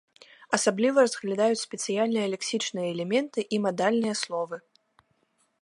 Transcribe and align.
Асабліва 0.57 1.03
разглядаюць 1.07 1.59
спецыяльныя 1.67 2.27
лексічныя 2.37 2.87
элементы 2.97 3.39
і 3.57 3.63
мадальныя 3.67 4.15
словы. 4.27 4.55